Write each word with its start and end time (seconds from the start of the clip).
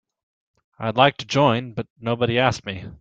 I'd 0.79 0.95
like 0.95 1.17
to 1.17 1.27
join 1.27 1.73
but 1.73 1.85
nobody 1.99 2.39
asked 2.39 2.65
me. 2.65 2.85